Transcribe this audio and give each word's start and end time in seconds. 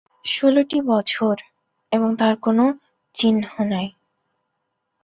ষোলোটি 0.25 0.77
বছর, 0.87 1.35
এবং 1.91 2.09
তার 2.15 2.35
কোন 2.37 2.59
চিহ্ন 3.15 3.43
নাই। 3.63 3.87